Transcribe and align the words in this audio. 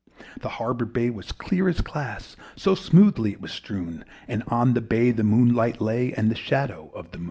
The 0.41 0.49
harbour 0.49 0.85
bay 0.85 1.11
was 1.11 1.31
clear 1.31 1.69
as 1.69 1.81
glass, 1.81 2.35
So 2.55 2.73
smoothly 2.73 3.33
it 3.33 3.39
was 3.39 3.51
strewn! 3.51 4.03
And 4.27 4.41
on 4.47 4.73
the 4.73 4.81
bay 4.81 5.11
the 5.11 5.21
moonlight 5.23 5.79
lay, 5.79 6.11
And 6.11 6.31
the 6.31 6.35
shadow 6.35 6.89
of 6.95 7.11
the 7.11 7.17
moon. 7.19 7.19